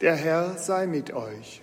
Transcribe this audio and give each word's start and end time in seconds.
Der 0.00 0.14
Herr 0.14 0.56
sei 0.58 0.86
mit 0.86 1.12
euch. 1.12 1.60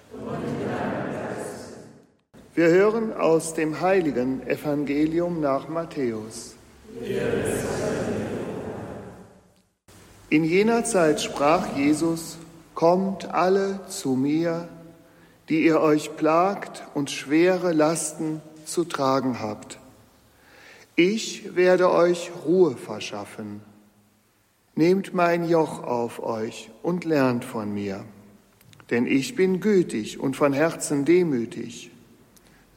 Wir 2.54 2.68
hören 2.68 3.14
aus 3.14 3.54
dem 3.54 3.80
heiligen 3.80 4.46
Evangelium 4.46 5.40
nach 5.40 5.70
Matthäus. 5.70 6.56
In 10.30 10.44
jener 10.44 10.84
Zeit 10.84 11.22
sprach 11.22 11.78
Jesus, 11.78 12.38
Kommt 12.74 13.34
alle 13.34 13.80
zu 13.88 14.18
mir, 14.18 14.68
die 15.48 15.64
ihr 15.66 15.80
euch 15.80 16.18
plagt 16.18 16.84
und 16.94 17.10
schwere 17.10 17.72
Lasten 17.72 18.42
zu 18.66 18.84
tragen 18.84 19.40
habt. 19.40 19.80
Ich 20.98 21.56
werde 21.56 21.90
euch 21.90 22.32
Ruhe 22.46 22.76
verschaffen. 22.76 23.62
Nehmt 24.76 25.14
mein 25.14 25.48
Joch 25.48 25.84
auf 25.84 26.22
euch 26.22 26.70
und 26.84 27.06
lernt 27.06 27.46
von 27.46 27.74
mir 27.74 28.04
denn 28.90 29.08
ich 29.08 29.36
bin 29.36 29.60
gütig 29.60 30.20
und 30.20 30.36
von 30.36 30.54
Herzen 30.54 31.06
demütig. 31.06 31.92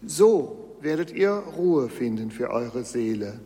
So 0.05 0.77
werdet 0.81 1.11
ihr 1.13 1.31
Ruhe 1.31 1.89
finden 1.89 2.31
für 2.31 2.51
eure 2.51 2.85
Seele. 2.85 3.41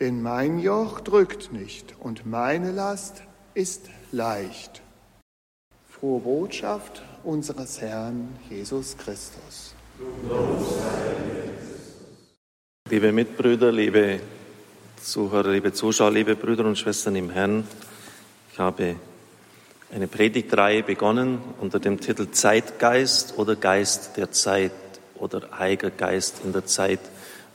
Denn 0.00 0.22
mein 0.22 0.58
Joch 0.58 1.00
drückt 1.00 1.52
nicht 1.52 1.94
und 1.98 2.24
meine 2.26 2.72
Last 2.72 3.22
ist 3.54 3.90
leicht. 4.12 4.82
Frohe 5.88 6.20
Botschaft 6.20 7.02
unseres 7.24 7.80
Herrn 7.80 8.28
Jesus 8.48 8.96
Christus. 8.96 9.74
Liebe 12.88 13.12
Mitbrüder, 13.12 13.72
liebe 13.72 14.20
Zuhörer, 15.02 15.50
liebe 15.50 15.72
Zuschauer, 15.72 16.12
liebe 16.12 16.36
Brüder 16.36 16.64
und 16.64 16.78
Schwestern 16.78 17.16
im 17.16 17.30
Herrn, 17.30 17.66
ich 18.52 18.58
habe 18.58 18.96
eine 19.90 20.06
Predigtreihe 20.06 20.82
begonnen 20.82 21.38
unter 21.60 21.78
dem 21.78 21.98
Titel 22.00 22.30
Zeitgeist 22.30 23.38
oder 23.38 23.56
Geist 23.56 24.16
der 24.16 24.30
Zeit 24.30 24.72
oder 25.14 25.48
Heiliger 25.58 25.90
Geist 25.90 26.42
in 26.44 26.52
der 26.52 26.66
Zeit. 26.66 27.00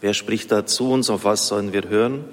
Wer 0.01 0.13
spricht 0.13 0.51
da 0.51 0.65
zu 0.65 0.89
uns? 0.91 1.09
Auf 1.09 1.25
was 1.25 1.47
sollen 1.47 1.73
wir 1.73 1.87
hören? 1.89 2.25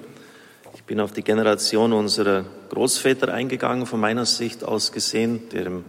Ich 0.73 0.83
bin 0.85 0.99
auf 0.99 1.11
die 1.11 1.23
Generation 1.23 1.93
unserer 1.93 2.45
Großväter 2.69 3.31
eingegangen, 3.31 3.85
von 3.85 3.99
meiner 3.99 4.25
Sicht 4.25 4.63
aus 4.63 4.91
gesehen, 4.91 5.49
der 5.49 5.67
im 5.67 5.85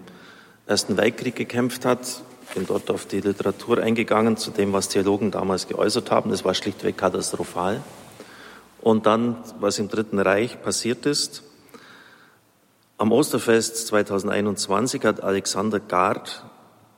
Ersten 0.67 0.97
Weltkrieg 0.97 1.35
gekämpft 1.35 1.85
hat. 1.85 2.23
Bin 2.55 2.67
dort 2.67 2.91
auf 2.91 3.07
die 3.07 3.21
Literatur 3.21 3.79
eingegangen 3.79 4.37
zu 4.37 4.51
dem, 4.51 4.75
was 4.75 4.91
Theologen 4.91 5.31
damals 5.31 5.69
geäußert 5.69 6.11
haben. 6.11 6.31
Das 6.31 6.45
war 6.45 6.55
schlichtweg 6.55 6.99
katastrophal. 6.99 7.81
Und 8.83 9.07
dann, 9.07 9.37
was 9.59 9.79
im 9.79 9.89
Dritten 9.89 10.19
Reich 10.19 10.61
passiert 10.61 11.07
ist. 11.07 11.45
Am 13.03 13.11
Osterfest 13.11 13.89
2021 13.89 15.03
hat 15.03 15.25
Alexander 15.25 15.81
Gard, 15.81 16.45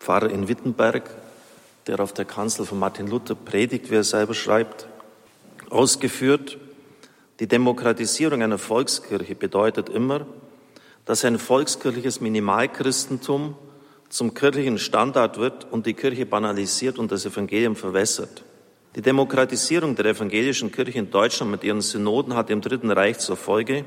Pfarrer 0.00 0.28
in 0.28 0.48
Wittenberg, 0.48 1.08
der 1.86 1.98
auf 1.98 2.12
der 2.12 2.26
Kanzel 2.26 2.66
von 2.66 2.78
Martin 2.78 3.06
Luther 3.06 3.34
predigt, 3.34 3.90
wie 3.90 3.94
er 3.94 4.04
selber 4.04 4.34
schreibt, 4.34 4.86
ausgeführt, 5.70 6.58
die 7.40 7.46
Demokratisierung 7.46 8.42
einer 8.42 8.58
Volkskirche 8.58 9.34
bedeutet 9.34 9.88
immer, 9.88 10.26
dass 11.06 11.24
ein 11.24 11.38
volkskirchliches 11.38 12.20
Minimalchristentum 12.20 13.56
zum 14.10 14.34
kirchlichen 14.34 14.78
Standard 14.78 15.38
wird 15.38 15.72
und 15.72 15.86
die 15.86 15.94
Kirche 15.94 16.26
banalisiert 16.26 16.98
und 16.98 17.12
das 17.12 17.24
Evangelium 17.24 17.76
verwässert. 17.76 18.44
Die 18.94 19.00
Demokratisierung 19.00 19.96
der 19.96 20.04
evangelischen 20.04 20.70
Kirche 20.70 20.98
in 20.98 21.10
Deutschland 21.10 21.50
mit 21.50 21.64
ihren 21.64 21.80
Synoden 21.80 22.36
hat 22.36 22.50
im 22.50 22.60
Dritten 22.60 22.90
Reich 22.90 23.20
zur 23.20 23.38
Folge, 23.38 23.86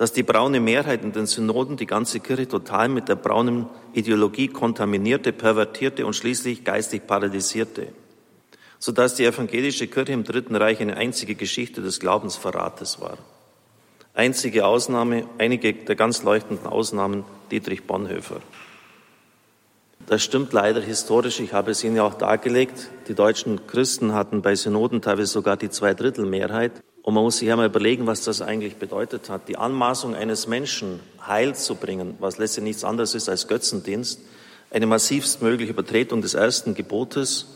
dass 0.00 0.14
die 0.14 0.22
braune 0.22 0.60
Mehrheit 0.60 1.04
in 1.04 1.12
den 1.12 1.26
Synoden 1.26 1.76
die 1.76 1.84
ganze 1.84 2.20
Kirche 2.20 2.48
total 2.48 2.88
mit 2.88 3.10
der 3.10 3.16
braunen 3.16 3.66
Ideologie 3.92 4.48
kontaminierte, 4.48 5.30
pervertierte 5.30 6.06
und 6.06 6.16
schließlich 6.16 6.64
geistig 6.64 7.06
paralysierte, 7.06 7.88
sodass 8.78 9.16
die 9.16 9.26
evangelische 9.26 9.88
Kirche 9.88 10.12
im 10.12 10.24
Dritten 10.24 10.56
Reich 10.56 10.80
eine 10.80 10.96
einzige 10.96 11.34
Geschichte 11.34 11.82
des 11.82 12.00
Glaubensverrates 12.00 13.02
war. 13.02 13.18
Einzige 14.14 14.64
Ausnahme, 14.64 15.26
einige 15.36 15.74
der 15.74 15.96
ganz 15.96 16.22
leuchtenden 16.22 16.66
Ausnahmen, 16.66 17.24
Dietrich 17.50 17.86
Bonhoeffer. 17.86 18.40
Das 20.06 20.22
stimmt 20.22 20.54
leider 20.54 20.80
historisch. 20.80 21.40
Ich 21.40 21.52
habe 21.52 21.72
es 21.72 21.84
Ihnen 21.84 21.96
ja 21.96 22.04
auch 22.04 22.14
dargelegt. 22.14 22.88
Die 23.08 23.14
deutschen 23.14 23.66
Christen 23.66 24.14
hatten 24.14 24.40
bei 24.40 24.54
Synoden 24.54 25.02
teilweise 25.02 25.30
sogar 25.30 25.58
die 25.58 25.68
Zweidrittelmehrheit. 25.68 26.72
Und 27.02 27.14
man 27.14 27.24
muss 27.24 27.38
sich 27.38 27.50
einmal 27.50 27.66
überlegen, 27.66 28.06
was 28.06 28.24
das 28.24 28.42
eigentlich 28.42 28.76
bedeutet 28.76 29.30
hat. 29.30 29.48
Die 29.48 29.56
Anmaßung 29.56 30.14
eines 30.14 30.46
Menschen, 30.46 31.00
Heil 31.26 31.54
zu 31.54 31.74
bringen, 31.74 32.16
was 32.20 32.38
letztlich 32.38 32.64
nichts 32.64 32.84
anderes 32.84 33.14
ist 33.14 33.28
als 33.28 33.48
Götzendienst, 33.48 34.20
eine 34.70 34.86
massivst 34.86 35.42
mögliche 35.42 35.72
Übertretung 35.72 36.22
des 36.22 36.34
ersten 36.34 36.74
Gebotes, 36.74 37.46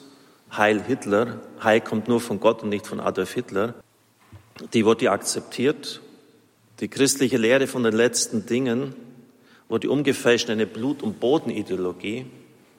Heil 0.51 0.83
Hitler, 0.83 1.41
Heil 1.63 1.81
kommt 1.81 2.09
nur 2.09 2.21
von 2.21 2.41
Gott 2.41 2.63
und 2.63 2.71
nicht 2.71 2.87
von 2.87 3.01
Adolf 3.01 3.35
Hitler, 3.35 3.75
die 4.73 4.85
wurde 4.85 5.11
akzeptiert. 5.11 6.01
Die 6.81 6.89
christliche 6.89 7.37
Lehre 7.37 7.67
von 7.67 7.83
den 7.83 7.95
letzten 7.95 8.47
Dingen 8.47 8.95
wurde 9.69 9.91
umgefälscht 9.91 10.49
in 10.49 10.53
eine 10.53 10.67
Blut- 10.67 11.03
und 11.03 11.21
Bodenideologie. 11.21 12.27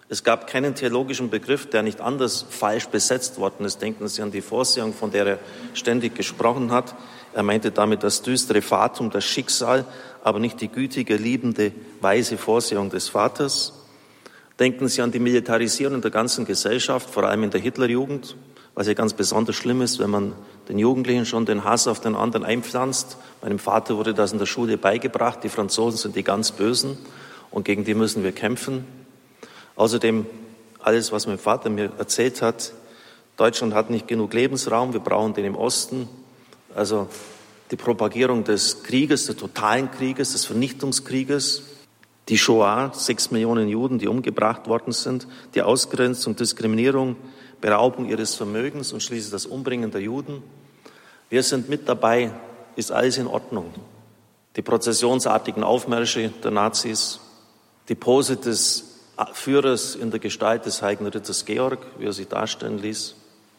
Es 0.07 0.23
gab 0.23 0.45
keinen 0.45 0.75
theologischen 0.75 1.31
Begriff, 1.31 1.67
der 1.67 1.81
nicht 1.81 1.99
anders 1.99 2.45
falsch 2.47 2.88
besetzt 2.88 3.39
worden 3.39 3.66
ist. 3.66 3.81
Denken 3.81 4.07
Sie 4.07 4.21
an 4.21 4.31
die 4.31 4.41
Vorsehung, 4.41 4.93
von 4.93 5.09
der 5.09 5.25
er 5.25 5.39
ständig 5.73 6.13
gesprochen 6.13 6.71
hat. 6.71 6.93
Er 7.33 7.41
meinte 7.41 7.71
damit 7.71 8.03
das 8.03 8.21
düstere 8.21 8.61
Fatum, 8.61 9.09
das 9.09 9.25
Schicksal, 9.25 9.83
aber 10.23 10.39
nicht 10.39 10.61
die 10.61 10.67
gütige, 10.67 11.16
liebende, 11.16 11.71
weise 12.01 12.38
Vorsehung 12.38 12.91
des 12.91 13.09
Vaters. 13.09 13.73
Denken 14.59 14.88
Sie 14.88 15.01
an 15.01 15.11
die 15.11 15.19
Militarisierung 15.19 16.01
der 16.01 16.11
ganzen 16.11 16.45
Gesellschaft, 16.45 17.09
vor 17.09 17.23
allem 17.23 17.43
in 17.43 17.49
der 17.49 17.59
Hitlerjugend, 17.59 18.37
was 18.75 18.87
ja 18.87 18.93
ganz 18.93 19.13
besonders 19.13 19.55
schlimm 19.55 19.81
ist, 19.81 19.97
wenn 19.99 20.11
man 20.11 20.33
den 20.69 20.77
Jugendlichen 20.77 21.25
schon 21.25 21.47
den 21.47 21.63
Hass 21.63 21.87
auf 21.87 21.99
den 21.99 22.16
anderen 22.16 22.45
einpflanzt. 22.45 23.17
Meinem 23.41 23.57
Vater 23.59 23.97
wurde 23.97 24.13
das 24.13 24.31
in 24.33 24.39
der 24.39 24.45
Schule 24.45 24.77
beigebracht. 24.77 25.43
Die 25.43 25.49
Franzosen 25.49 25.97
sind 25.97 26.16
die 26.16 26.23
ganz 26.23 26.51
Bösen 26.51 26.97
und 27.49 27.66
gegen 27.66 27.85
die 27.85 27.95
müssen 27.95 28.23
wir 28.23 28.31
kämpfen. 28.31 28.85
Außerdem 29.75 30.25
alles, 30.79 31.11
was 31.11 31.27
mein 31.27 31.37
Vater 31.37 31.69
mir 31.69 31.91
erzählt 31.97 32.41
hat. 32.41 32.73
Deutschland 33.37 33.73
hat 33.73 33.89
nicht 33.89 34.07
genug 34.07 34.33
Lebensraum, 34.33 34.93
wir 34.93 34.99
brauchen 34.99 35.33
den 35.33 35.45
im 35.45 35.55
Osten. 35.55 36.07
Also 36.73 37.07
die 37.71 37.75
Propagierung 37.75 38.43
des 38.43 38.83
Krieges, 38.83 39.25
des 39.25 39.37
totalen 39.37 39.91
Krieges, 39.91 40.33
des 40.33 40.45
Vernichtungskrieges, 40.45 41.63
die 42.29 42.37
Shoah, 42.37 42.91
sechs 42.93 43.31
Millionen 43.31 43.67
Juden, 43.67 43.99
die 43.99 44.07
umgebracht 44.07 44.67
worden 44.67 44.93
sind, 44.93 45.27
die 45.53 45.61
Ausgrenzung, 45.61 46.35
Diskriminierung, 46.35 47.15
Beraubung 47.61 48.05
ihres 48.05 48.35
Vermögens 48.35 48.93
und 48.93 49.01
schließlich 49.01 49.31
das 49.31 49.45
Umbringen 49.45 49.91
der 49.91 50.01
Juden. 50.01 50.43
Wir 51.29 51.43
sind 51.43 51.69
mit 51.69 51.89
dabei, 51.89 52.31
ist 52.75 52.91
alles 52.91 53.17
in 53.17 53.27
Ordnung. 53.27 53.73
Die 54.55 54.61
prozessionsartigen 54.61 55.63
Aufmärsche 55.63 56.29
der 56.43 56.51
Nazis, 56.51 57.19
die 57.89 57.95
Pose 57.95 58.37
des 58.37 58.94
Führers 59.33 59.95
in 59.95 60.11
der 60.11 60.19
Gestalt 60.19 60.65
des 60.65 60.81
heiligen 60.81 61.07
Ritters 61.07 61.45
Georg, 61.45 61.79
wie 61.97 62.05
er 62.05 62.13
sich 62.13 62.27
darstellen 62.27 62.79
ließ. 62.79 63.15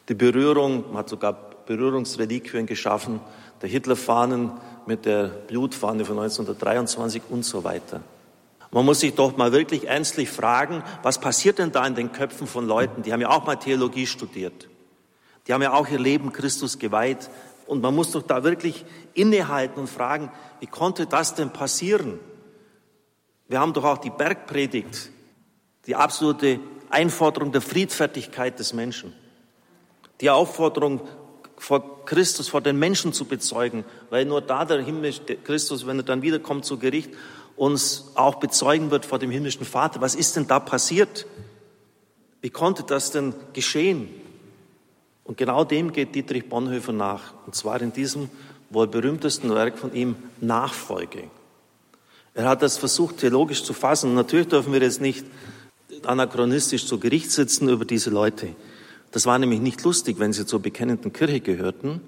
Die 0.09 0.15
Berührung, 0.15 0.84
man 0.89 0.99
hat 0.99 1.09
sogar 1.09 1.33
Berührungsreliquien 1.67 2.67
geschaffen, 2.67 3.21
der 3.62 3.69
Hitlerfahnen 3.69 4.53
mit 4.87 5.05
der 5.05 5.28
Blutfahne 5.28 6.05
von 6.05 6.19
1923 6.19 7.22
und 7.31 7.45
so 7.45 7.65
weiter. 7.65 8.03
Man 8.71 8.84
muss 8.84 9.00
sich 9.00 9.15
doch 9.15 9.37
mal 9.37 9.53
wirklich 9.53 9.89
ernstlich 9.89 10.28
fragen, 10.28 10.83
was 11.03 11.19
passiert 11.19 11.59
denn 11.59 11.72
da 11.72 11.87
in 11.87 11.95
den 11.95 12.12
Köpfen 12.12 12.47
von 12.47 12.66
Leuten, 12.66 13.03
die 13.03 13.12
haben 13.12 13.21
ja 13.21 13.31
auch 13.31 13.47
mal 13.47 13.56
Theologie 13.56 14.06
studiert. 14.06 14.69
Die 15.47 15.53
haben 15.53 15.62
ja 15.62 15.72
auch 15.72 15.89
ihr 15.89 15.99
Leben 15.99 16.33
Christus 16.33 16.78
geweiht. 16.78 17.31
Und 17.66 17.83
man 17.83 17.95
muss 17.95 18.12
doch 18.12 18.22
da 18.22 18.45
wirklich 18.45 18.84
innehalten 19.15 19.81
und 19.81 19.89
fragen, 19.89 20.31
wie 20.61 20.66
konnte 20.66 21.06
das 21.06 21.34
denn 21.34 21.50
passieren? 21.50 22.19
Wir 23.49 23.61
haben 23.61 23.72
doch 23.72 23.84
auch 23.84 23.99
die 23.99 24.11
Bergpredigt 24.11 25.11
die 25.87 25.97
absolute 25.97 26.60
Einforderung 26.91 27.53
der 27.53 27.60
Friedfertigkeit 27.60 28.59
des 28.59 28.72
Menschen, 28.72 29.13
die 30.21 30.31
Aufforderung 30.31 31.01
vor 31.59 32.05
Christus, 32.05 32.49
vor 32.49 32.60
den 32.60 32.78
Menschen 32.78 33.13
zu 33.13 33.25
bezeugen, 33.25 33.84
weil 34.10 34.25
nur 34.25 34.41
da 34.41 34.65
der 34.65 34.83
himmlische 34.83 35.22
Christus, 35.22 35.87
wenn 35.87 35.99
er 35.99 36.03
dann 36.03 36.22
wiederkommt 36.22 36.65
zu 36.65 36.78
Gericht, 36.78 37.10
uns 37.57 38.13
auch 38.15 38.37
bezeugen 38.37 38.91
wird 38.91 39.07
vor 39.07 39.19
dem 39.19 39.31
himmlischen 39.31 39.65
Vater. 39.65 40.01
Was 40.01 40.15
ist 40.15 40.37
denn 40.37 40.47
da 40.47 40.60
passiert? 40.60 41.27
Wie 42.43 42.51
konnte 42.51 42.83
das 42.83 43.10
denn 43.10 43.34
geschehen? 43.55 44.09
Und 45.25 45.39
genau 45.39 45.65
dem 45.65 45.93
geht 45.93 46.15
Dietrich 46.15 46.49
Bonhoeffer 46.49 46.93
nach, 46.93 47.34
und 47.47 47.55
zwar 47.55 47.81
in 47.81 47.93
diesem 47.93 48.31
wohl 48.71 48.87
berühmtesten 48.87 49.53
Werk 49.55 49.78
von 49.78 49.95
ihm, 49.95 50.16
Nachfolge. 50.41 51.25
Er 52.34 52.49
hat 52.49 52.63
das 52.63 52.77
versucht, 52.77 53.19
theologisch 53.19 53.65
zu 53.65 53.72
fassen. 53.72 54.15
natürlich 54.15 54.49
dürfen 54.49 54.72
wir 54.72 54.81
jetzt 54.81 55.01
nicht 55.01 55.25
anachronistisch 56.07 56.87
zu 56.87 56.99
Gericht 56.99 57.31
sitzen 57.31 57.69
über 57.69 57.85
diese 57.85 58.11
Leute. 58.11 58.55
Das 59.11 59.27
war 59.27 59.39
nämlich 59.39 59.61
nicht 59.61 59.83
lustig, 59.85 60.19
wenn 60.19 60.33
sie 60.33 60.47
zur 60.47 60.61
bekennenden 60.61 61.13
Kirche 61.13 61.41
gehörten. 61.41 62.01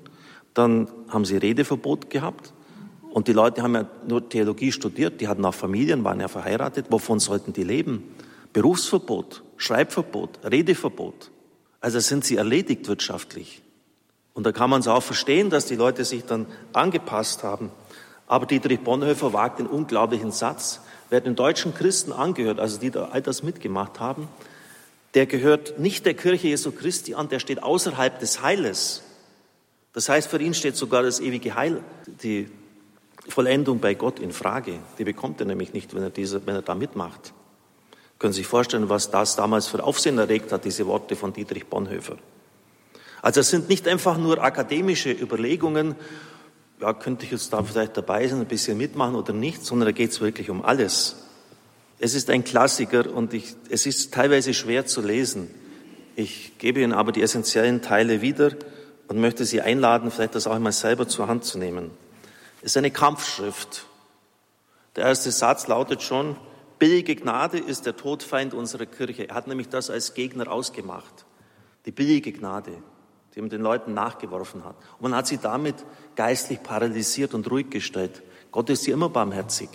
Dann 0.54 0.88
haben 1.08 1.24
sie 1.24 1.36
Redeverbot 1.36 2.10
gehabt 2.10 2.52
Und 3.10 3.26
die 3.28 3.32
Leute 3.32 3.62
haben 3.62 3.74
ja 3.74 3.86
nur 4.06 4.28
Theologie 4.28 4.72
studiert, 4.72 5.20
die 5.20 5.28
hatten 5.28 5.44
auch 5.44 5.54
Familien, 5.54 6.04
waren 6.04 6.20
ja 6.20 6.28
verheiratet. 6.28 6.86
Wovon 6.90 7.18
sollten 7.18 7.52
die 7.52 7.64
leben? 7.64 8.04
Berufsverbot, 8.52 9.42
Schreibverbot, 9.56 10.38
Redeverbot. 10.44 11.30
Also 11.80 12.00
sind 12.00 12.24
sie 12.24 12.36
erledigt 12.36 12.86
wirtschaftlich. 12.88 13.62
Und 14.34 14.46
da 14.46 14.52
kann 14.52 14.70
man 14.70 14.80
es 14.80 14.88
auch 14.88 15.02
verstehen, 15.02 15.50
dass 15.50 15.66
die 15.66 15.76
Leute 15.76 16.04
sich 16.04 16.24
dann 16.24 16.46
angepasst 16.72 17.42
haben. 17.42 17.70
Aber 18.26 18.46
Dietrich 18.46 18.80
Bonhoeffer 18.80 19.32
wagt 19.32 19.58
den 19.58 19.66
unglaublichen 19.66 20.30
Satz, 20.30 20.80
wer 21.10 21.20
den 21.20 21.36
deutschen 21.36 21.74
Christen 21.74 22.12
angehört, 22.12 22.60
also 22.60 22.78
die 22.78 22.90
da 22.90 23.08
all 23.12 23.22
das 23.22 23.42
mitgemacht 23.42 24.00
haben, 24.00 24.28
der 25.14 25.26
gehört 25.26 25.78
nicht 25.78 26.06
der 26.06 26.14
Kirche 26.14 26.48
Jesu 26.48 26.72
Christi 26.72 27.14
an, 27.14 27.28
der 27.28 27.38
steht 27.38 27.62
außerhalb 27.62 28.18
des 28.18 28.42
Heiles. 28.42 29.02
Das 29.92 30.08
heißt, 30.08 30.28
für 30.28 30.40
ihn 30.40 30.54
steht 30.54 30.76
sogar 30.76 31.02
das 31.02 31.20
ewige 31.20 31.54
Heil, 31.54 31.82
die 32.22 32.48
Vollendung 33.28 33.80
bei 33.80 33.94
Gott 33.94 34.20
in 34.20 34.32
Frage. 34.32 34.78
Die 34.98 35.04
bekommt 35.04 35.40
er 35.40 35.46
nämlich 35.46 35.72
nicht, 35.72 35.94
wenn 35.94 36.02
er, 36.02 36.10
diese, 36.10 36.46
wenn 36.46 36.54
er 36.54 36.62
da 36.62 36.74
mitmacht. 36.74 37.32
Können 38.18 38.32
Sie 38.32 38.38
sich 38.40 38.46
vorstellen, 38.46 38.88
was 38.88 39.10
das 39.10 39.36
damals 39.36 39.66
für 39.68 39.82
Aufsehen 39.82 40.18
erregt 40.18 40.52
hat, 40.52 40.64
diese 40.64 40.86
Worte 40.86 41.16
von 41.16 41.32
Dietrich 41.32 41.66
Bonhoeffer. 41.66 42.16
Also 43.22 43.40
es 43.40 43.50
sind 43.50 43.68
nicht 43.68 43.86
einfach 43.88 44.18
nur 44.18 44.42
akademische 44.42 45.10
Überlegungen, 45.10 45.94
ja, 46.80 46.92
könnte 46.94 47.24
ich 47.24 47.32
jetzt 47.32 47.52
da 47.52 47.62
vielleicht 47.62 47.96
dabei 47.96 48.26
sein, 48.28 48.40
ein 48.40 48.46
bisschen 48.46 48.78
mitmachen 48.78 49.14
oder 49.14 49.32
nicht, 49.32 49.64
sondern 49.64 49.86
da 49.86 49.92
geht 49.92 50.10
es 50.10 50.20
wirklich 50.20 50.50
um 50.50 50.64
alles. 50.64 51.16
Es 51.98 52.14
ist 52.14 52.30
ein 52.30 52.44
Klassiker 52.44 53.12
und 53.12 53.34
ich, 53.34 53.56
es 53.68 53.86
ist 53.86 54.14
teilweise 54.14 54.54
schwer 54.54 54.86
zu 54.86 55.00
lesen. 55.00 55.52
Ich 56.14 56.58
gebe 56.58 56.80
Ihnen 56.80 56.92
aber 56.92 57.12
die 57.12 57.22
essentiellen 57.22 57.82
Teile 57.82 58.20
wieder 58.20 58.52
und 59.08 59.20
möchte 59.20 59.44
Sie 59.44 59.60
einladen, 59.60 60.10
vielleicht 60.10 60.34
das 60.34 60.46
auch 60.46 60.54
einmal 60.54 60.72
selber 60.72 61.08
zur 61.08 61.26
Hand 61.26 61.44
zu 61.44 61.58
nehmen. 61.58 61.90
Es 62.60 62.72
ist 62.72 62.76
eine 62.76 62.90
Kampfschrift. 62.90 63.84
Der 64.96 65.06
erste 65.06 65.30
Satz 65.30 65.66
lautet 65.66 66.02
schon, 66.02 66.36
billige 66.78 67.16
Gnade 67.16 67.58
ist 67.58 67.86
der 67.86 67.96
Todfeind 67.96 68.54
unserer 68.54 68.86
Kirche. 68.86 69.28
Er 69.28 69.34
hat 69.34 69.46
nämlich 69.48 69.68
das 69.68 69.90
als 69.90 70.14
Gegner 70.14 70.50
ausgemacht. 70.50 71.24
Die 71.86 71.92
billige 71.92 72.32
Gnade 72.32 72.72
die 73.34 73.40
man 73.40 73.50
den 73.50 73.62
Leuten 73.62 73.94
nachgeworfen 73.94 74.64
hat. 74.64 74.76
Und 74.98 75.10
man 75.10 75.14
hat 75.14 75.26
sie 75.26 75.38
damit 75.38 75.76
geistlich 76.16 76.62
paralysiert 76.62 77.34
und 77.34 77.50
ruhig 77.50 77.70
gestellt. 77.70 78.22
Gott 78.50 78.70
ist 78.70 78.84
hier 78.84 78.94
immer 78.94 79.08
barmherzig. 79.08 79.68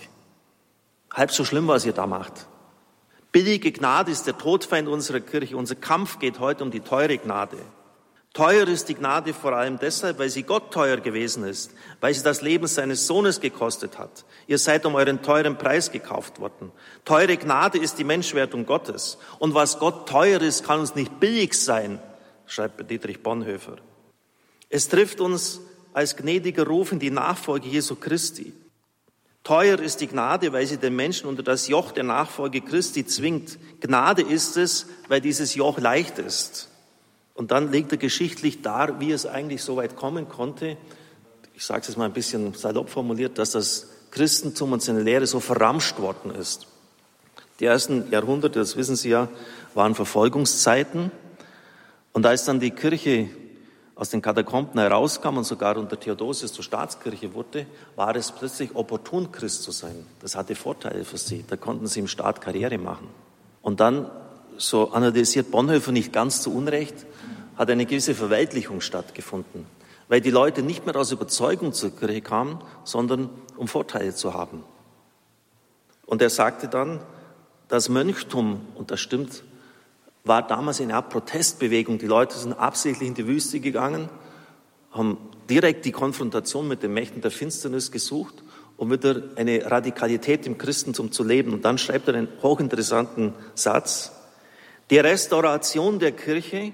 Halb 1.12 1.32
so 1.32 1.46
schlimm, 1.46 1.68
was 1.68 1.86
ihr 1.86 1.94
da 1.94 2.08
macht. 2.08 2.48
Billige 3.32 3.72
Gnade 3.72 4.12
ist 4.12 4.28
der 4.28 4.38
Todfeind 4.38 4.88
unserer 4.88 5.20
Kirche. 5.20 5.58
Unser 5.58 5.76
Kampf 5.76 6.20
geht 6.20 6.40
heute 6.40 6.64
um 6.64 6.72
die 6.72 6.82
teure 6.82 7.18
Gnade. 7.18 7.58
Teuer 8.34 8.68
ist 8.68 8.90
die 8.90 8.96
Gnade 8.96 9.32
vor 9.32 9.54
allem 9.54 9.78
deshalb, 9.78 10.18
weil 10.18 10.30
sie 10.30 10.42
Gott 10.42 10.74
teuer 10.74 10.98
gewesen 10.98 11.44
ist, 11.44 11.72
weil 12.02 12.16
sie 12.16 12.24
das 12.24 12.42
Leben 12.42 12.66
seines 12.66 13.06
Sohnes 13.06 13.42
gekostet 13.42 14.00
hat. 14.00 14.26
Ihr 14.48 14.58
seid 14.58 14.88
um 14.88 14.96
euren 14.96 15.22
teuren 15.22 15.56
Preis 15.56 15.92
gekauft 15.92 16.40
worden. 16.40 16.72
Teure 17.06 17.38
Gnade 17.38 17.78
ist 17.78 18.00
die 18.00 18.04
Menschwertung 18.04 18.66
Gottes. 18.66 19.20
Und 19.38 19.54
was 19.54 19.78
Gott 19.78 20.10
teuer 20.10 20.42
ist, 20.42 20.66
kann 20.66 20.80
uns 20.80 20.96
nicht 20.96 21.20
billig 21.20 21.54
sein 21.54 22.00
schreibt 22.46 22.90
Dietrich 22.90 23.22
Bonhoeffer. 23.22 23.78
Es 24.70 24.88
trifft 24.90 25.22
uns 25.22 25.62
als 25.94 26.16
gnädiger 26.16 26.66
Ruf 26.66 26.92
in 26.92 27.00
die 27.00 27.12
Nachfolge 27.12 27.68
Jesu 27.68 27.96
Christi. 27.96 28.54
Teuer 29.44 29.80
ist 29.80 30.00
die 30.00 30.08
Gnade, 30.08 30.54
weil 30.54 30.66
sie 30.66 30.78
den 30.78 30.96
Menschen 30.96 31.28
unter 31.28 31.44
das 31.44 31.68
Joch 31.68 31.92
der 31.92 32.06
Nachfolge 32.06 32.62
Christi 32.62 33.06
zwingt. 33.06 33.60
Gnade 33.82 34.22
ist 34.22 34.56
es, 34.58 34.88
weil 35.10 35.20
dieses 35.20 35.54
Joch 35.56 35.80
leicht 35.80 36.18
ist. 36.18 36.70
Und 37.34 37.52
dann 37.52 37.72
legt 37.72 37.92
er 37.92 37.98
geschichtlich 37.98 38.62
dar, 38.62 39.00
wie 39.00 39.12
es 39.12 39.26
eigentlich 39.26 39.62
so 39.62 39.76
weit 39.76 39.96
kommen 39.96 40.30
konnte. 40.30 40.78
Ich 41.56 41.66
sage 41.66 41.82
es 41.82 41.88
jetzt 41.88 41.98
mal 41.98 42.06
ein 42.06 42.14
bisschen 42.14 42.54
salopp 42.54 42.90
formuliert, 42.90 43.38
dass 43.38 43.52
das 43.52 43.90
Christentum 44.12 44.72
und 44.72 44.82
seine 44.82 45.02
Lehre 45.02 45.26
so 45.26 45.40
verramscht 45.40 46.00
worden 46.00 46.32
ist. 46.32 46.68
Die 47.60 47.66
ersten 47.66 48.12
Jahrhunderte, 48.12 48.60
das 48.60 48.78
wissen 48.78 48.96
Sie 48.96 49.10
ja, 49.10 49.28
waren 49.74 49.96
Verfolgungszeiten. 49.96 51.12
Und 52.14 52.26
als 52.26 52.46
dann 52.46 52.60
die 52.60 52.72
Kirche 52.72 53.30
aus 53.96 54.10
den 54.10 54.22
Katakomben 54.22 54.80
herauskam 54.80 55.38
und 55.38 55.44
sogar 55.44 55.78
unter 55.78 56.00
Theodosius 56.00 56.54
zur 56.54 56.64
Staatskirche 56.64 57.34
wurde, 57.34 57.66
war 57.96 58.16
es 58.16 58.32
plötzlich 58.32 58.76
opportun, 58.76 59.32
Christ 59.32 59.64
zu 59.64 59.72
sein. 59.72 60.06
Das 60.20 60.36
hatte 60.36 60.56
Vorteile 60.56 61.06
für 61.06 61.18
sie. 61.18 61.44
Da 61.48 61.58
konnten 61.58 61.88
sie 61.88 62.00
im 62.00 62.08
Staat 62.08 62.42
Karriere 62.42 62.78
machen. 62.78 63.08
Und 63.62 63.80
dann, 63.80 64.10
so 64.58 64.92
analysiert 64.92 65.52
Bonhoeffer 65.52 65.92
nicht 65.92 66.14
ganz 66.14 66.42
zu 66.42 66.54
Unrecht, 66.54 67.06
hat 67.56 67.70
eine 67.70 67.86
gewisse 67.86 68.16
Verweltlichung 68.16 68.82
stattgefunden, 68.82 69.66
weil 70.08 70.22
die 70.22 70.32
Leute 70.32 70.64
nicht 70.64 70.86
mehr 70.86 70.96
aus 70.96 71.12
Überzeugung 71.12 71.74
zur 71.74 71.96
Kirche 71.96 72.22
kamen, 72.22 72.60
sondern 72.84 73.30
um 73.58 73.68
Vorteile 73.68 74.14
zu 74.14 74.34
haben. 74.34 74.64
Und 76.06 76.22
er 76.22 76.30
sagte 76.30 76.68
dann, 76.68 77.00
das 77.68 77.90
Mönchtum, 77.90 78.62
und 78.76 78.92
das 78.92 79.00
stimmt 79.00 79.44
war 80.24 80.48
damals 80.48 80.80
eine 80.80 80.96
Art 80.96 81.10
Protestbewegung. 81.10 81.98
Die 81.98 82.08
Leute 82.08 82.38
sind 82.38 82.54
absichtlich 82.54 83.10
in 83.10 83.16
die 83.16 83.28
Wüste 83.28 83.60
gegangen, 83.60 84.10
haben 84.92 85.18
direkt 85.50 85.86
die 85.86 85.92
Konfrontation 85.92 86.68
mit 86.68 86.84
den 86.84 86.94
Mächten 86.94 87.22
der 87.22 87.32
Finsternis 87.32 87.92
gesucht, 87.92 88.44
um 88.78 88.92
wieder 88.92 89.24
eine 89.36 89.70
Radikalität 89.70 90.46
im 90.48 90.58
Christentum 90.58 91.12
zu 91.12 91.24
leben. 91.24 91.54
Und 91.54 91.66
dann 91.66 91.78
schreibt 91.78 92.08
er 92.08 92.16
einen 92.16 92.30
hochinteressanten 92.42 93.34
Satz. 93.56 94.12
Die 94.90 94.98
Restauration 95.00 96.00
der 96.00 96.12
Kirche, 96.14 96.72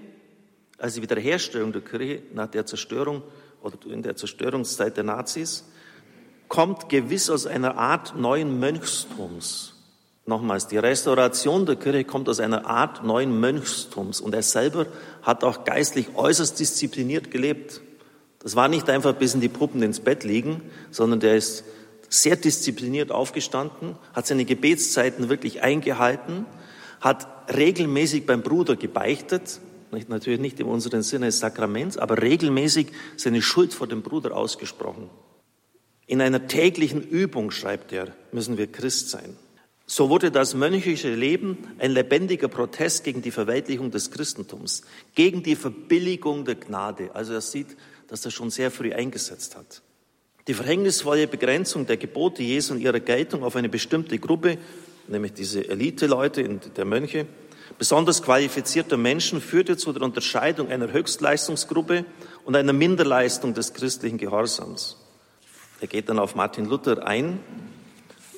also 0.77 0.97
die 0.97 1.03
Wiederherstellung 1.03 1.71
der 1.71 1.81
Kirche 1.81 2.21
nach 2.33 2.47
der 2.47 2.65
Zerstörung 2.65 3.23
oder 3.61 3.77
in 3.91 4.03
der 4.03 4.15
Zerstörungszeit 4.15 4.95
der 4.95 5.03
Nazis, 5.03 5.65
kommt 6.47 6.89
gewiss 6.89 7.29
aus 7.29 7.45
einer 7.45 7.77
Art 7.77 8.15
neuen 8.15 8.59
Mönchstums. 8.59 9.78
Nochmals, 10.29 10.67
die 10.67 10.77
Restauration 10.77 11.65
der 11.65 11.75
Kirche 11.75 12.03
kommt 12.05 12.29
aus 12.29 12.39
einer 12.39 12.67
Art 12.67 13.03
neuen 13.03 13.39
Mönchstums 13.39 14.21
und 14.21 14.35
er 14.35 14.43
selber 14.43 14.85
hat 15.23 15.43
auch 15.43 15.63
geistlich 15.63 16.15
äußerst 16.15 16.57
diszipliniert 16.59 17.31
gelebt. 17.31 17.81
Das 18.37 18.55
war 18.55 18.67
nicht 18.67 18.89
einfach 18.91 19.15
bis 19.15 19.33
in 19.33 19.41
die 19.41 19.49
Puppen 19.49 19.81
ins 19.81 19.99
Bett 19.99 20.23
liegen, 20.23 20.61
sondern 20.91 21.19
der 21.19 21.35
ist 21.35 21.63
sehr 22.09 22.35
diszipliniert 22.35 23.11
aufgestanden, 23.11 23.95
hat 24.13 24.27
seine 24.27 24.45
Gebetszeiten 24.45 25.29
wirklich 25.29 25.63
eingehalten, 25.63 26.45
hat 27.01 27.27
regelmäßig 27.51 28.27
beim 28.27 28.43
Bruder 28.43 28.75
gebeichtet, 28.75 29.59
natürlich 30.07 30.39
nicht 30.39 30.59
in 30.59 30.67
unserem 30.67 31.01
Sinne 31.01 31.25
des 31.25 31.39
Sakraments, 31.39 31.97
aber 31.97 32.21
regelmäßig 32.21 32.91
seine 33.17 33.41
Schuld 33.41 33.73
vor 33.73 33.87
dem 33.87 34.03
Bruder 34.03 34.37
ausgesprochen. 34.37 35.09
In 36.05 36.21
einer 36.21 36.45
täglichen 36.47 37.01
Übung, 37.01 37.49
schreibt 37.49 37.91
er, 37.93 38.09
müssen 38.31 38.59
wir 38.59 38.67
Christ 38.67 39.09
sein. 39.09 39.35
So 39.91 40.07
wurde 40.07 40.29
das 40.29 40.53
mönchische 40.53 41.15
Leben 41.15 41.57
ein 41.79 41.89
lebendiger 41.89 42.47
Protest 42.47 43.03
gegen 43.03 43.23
die 43.23 43.31
Verweltlichung 43.31 43.89
des 43.89 44.11
Christentums, 44.11 44.83
gegen 45.15 45.41
die 45.41 45.55
Verbilligung 45.55 46.45
der 46.45 46.53
Gnade. 46.53 47.09
Also 47.15 47.33
er 47.33 47.41
sieht, 47.41 47.75
dass 48.07 48.23
er 48.23 48.29
schon 48.29 48.51
sehr 48.51 48.69
früh 48.69 48.93
eingesetzt 48.93 49.57
hat. 49.57 49.81
Die 50.47 50.53
verhängnisvolle 50.53 51.25
Begrenzung 51.25 51.87
der 51.87 51.97
Gebote 51.97 52.43
Jesu 52.43 52.75
und 52.75 52.81
ihrer 52.81 52.99
Geltung 52.99 53.43
auf 53.43 53.55
eine 53.55 53.67
bestimmte 53.67 54.19
Gruppe, 54.19 54.59
nämlich 55.07 55.33
diese 55.33 55.67
Elite-Leute 55.67 56.47
der 56.47 56.85
Mönche, 56.85 57.25
besonders 57.79 58.21
qualifizierter 58.21 58.95
Menschen, 58.95 59.41
führte 59.41 59.75
zu 59.75 59.91
der 59.91 60.03
Unterscheidung 60.03 60.67
einer 60.67 60.93
Höchstleistungsgruppe 60.93 62.05
und 62.45 62.55
einer 62.55 62.73
Minderleistung 62.73 63.55
des 63.55 63.73
christlichen 63.73 64.19
Gehorsams. 64.19 64.97
Er 65.81 65.87
geht 65.87 66.09
dann 66.09 66.19
auf 66.19 66.35
Martin 66.35 66.65
Luther 66.65 67.07
ein 67.07 67.39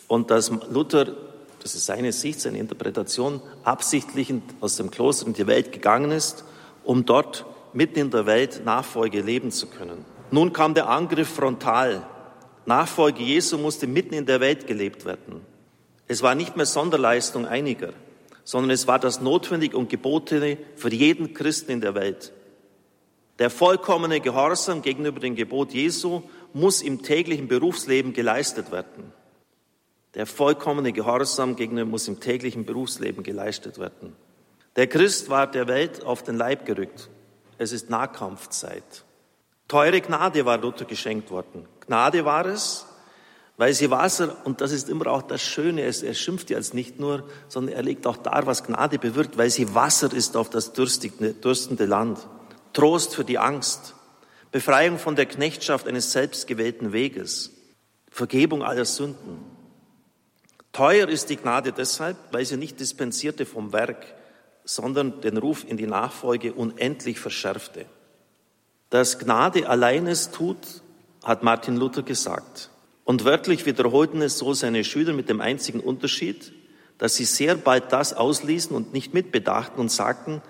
und 0.08 0.32
dass 0.32 0.50
Luther 0.72 1.14
das 1.62 1.76
ist 1.76 1.86
seine 1.86 2.12
Sicht, 2.12 2.42
seine 2.42 2.58
Interpretation, 2.58 3.42
absichtlich 3.64 4.34
aus 4.62 4.78
dem 4.78 4.90
Kloster 4.90 5.28
in 5.28 5.34
die 5.34 5.48
Welt 5.48 5.72
gegangen 5.72 6.12
ist, 6.12 6.44
um 6.84 7.06
dort 7.06 7.46
mitten 7.74 8.00
in 8.00 8.12
der 8.12 8.26
Welt 8.26 8.64
Nachfolge 8.66 9.22
leben 9.22 9.52
zu 9.52 9.68
können. 9.68 10.04
Nun 10.32 10.54
kam 10.54 10.74
der 10.74 10.90
Angriff 10.90 11.30
frontal. 11.30 12.06
Nachfolge 12.66 13.22
Jesu 13.22 13.58
musste 13.58 13.86
mitten 13.86 14.14
in 14.14 14.26
der 14.26 14.40
Welt 14.40 14.66
gelebt 14.66 15.06
werden. 15.06 15.42
Es 16.08 16.22
war 16.22 16.36
nicht 16.36 16.58
mehr 16.58 16.66
Sonderleistung 16.66 17.46
einiger, 17.46 17.94
sondern 18.44 18.72
es 18.72 18.88
war 18.88 19.00
das 19.00 19.22
Notwendige 19.22 19.78
und 19.78 19.90
Gebotene 19.90 20.58
für 20.76 20.92
jeden 20.92 21.34
Christen 21.34 21.72
in 21.72 21.82
der 21.82 21.96
Welt. 21.96 22.34
Der 23.40 23.50
vollkommene 23.50 24.20
Gehorsam 24.20 24.82
gegenüber 24.82 25.20
dem 25.20 25.36
Gebot 25.36 25.74
Jesu 25.74 26.24
muss 26.54 26.82
im 26.82 27.02
täglichen 27.02 27.48
Berufsleben 27.48 28.14
geleistet 28.14 28.72
werden. 28.72 29.14
Der 30.14 30.26
vollkommene 30.26 30.92
Gehorsam 30.92 31.56
gegenüber 31.56 31.90
muss 31.90 32.08
im 32.08 32.20
täglichen 32.20 32.66
Berufsleben 32.66 33.24
geleistet 33.24 33.80
werden. 33.80 34.16
Der 34.76 34.88
Christ 34.88 35.30
war 35.30 35.48
der 35.48 35.68
Welt 35.68 36.04
auf 36.04 36.24
den 36.24 36.38
Leib 36.38 36.66
gerückt. 36.66 37.10
Es 37.58 37.72
ist 37.72 37.90
Nahkampfzeit. 37.90 39.06
Teure 39.68 40.02
Gnade 40.02 40.46
war 40.46 40.58
Luther 40.58 40.86
geschenkt 40.86 41.32
worden. 41.32 41.66
Gnade 41.86 42.26
war 42.26 42.46
es, 42.46 42.86
weil 43.56 43.74
sie 43.74 43.90
Wasser, 43.92 44.36
und 44.46 44.60
das 44.60 44.72
ist 44.72 44.90
immer 44.90 45.08
auch 45.08 45.22
das 45.22 45.42
Schöne, 45.42 45.82
er 45.82 46.14
schimpft 46.14 46.50
jetzt 46.50 46.74
nicht 46.74 47.00
nur, 47.00 47.30
sondern 47.48 47.76
er 47.76 47.84
legt 47.84 48.08
auch 48.08 48.18
dar, 48.18 48.46
was 48.46 48.64
Gnade 48.64 48.98
bewirkt, 48.98 49.38
weil 49.38 49.50
sie 49.50 49.74
Wasser 49.76 50.12
ist 50.12 50.36
auf 50.36 50.50
das 50.50 50.74
dürstende 50.74 51.86
Land. 51.86 52.28
Trost 52.74 53.16
für 53.16 53.24
die 53.24 53.38
Angst. 53.38 53.96
Befreiung 54.52 54.98
von 54.98 55.16
der 55.16 55.26
Knechtschaft 55.26 55.88
eines 55.88 56.12
selbstgewählten 56.12 56.92
Weges. 56.92 57.52
Vergebung 58.10 58.64
aller 58.64 58.86
Sünden. 58.86 59.40
Teuer 60.72 61.10
ist 61.10 61.30
die 61.30 61.38
Gnade 61.38 61.74
deshalb, 61.74 62.18
weil 62.32 62.46
sie 62.46 62.58
nicht 62.58 62.80
dispensierte 62.80 63.46
vom 63.46 63.74
Werk, 63.74 64.06
sondern 64.64 65.22
den 65.22 65.38
Ruf 65.38 65.66
in 65.68 65.78
die 65.78 65.88
Nachfolge 65.88 66.54
unendlich 66.54 67.20
verschärfte. 67.20 67.86
Dass 68.90 69.20
Gnade 69.20 69.68
allein 69.68 70.08
es 70.08 70.32
tut, 70.32 70.82
hat 71.24 71.44
Martin 71.44 71.78
Luther 71.78 72.04
gesagt. 72.04 72.70
Und 73.04 73.26
wörtlich 73.26 73.66
wiederholten 73.66 74.22
es 74.22 74.38
so 74.38 74.54
seine 74.54 74.84
Schüler 74.84 75.14
mit 75.14 75.28
dem 75.28 75.42
einzigen 75.42 75.80
Unterschied, 75.80 76.54
dass 76.98 77.16
sie 77.16 77.26
sehr 77.26 77.56
bald 77.56 77.92
das 77.92 78.14
ausließen 78.14 78.76
und 78.76 78.94
nicht 78.94 79.14
mitbedachten 79.14 79.80
und 79.80 79.92
sagten, 79.92 80.42